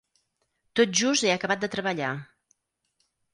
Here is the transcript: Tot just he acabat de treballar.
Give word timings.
Tot 0.79 0.95
just 0.99 1.25
he 1.27 1.31
acabat 1.33 1.61
de 1.67 1.69
treballar. 1.77 2.09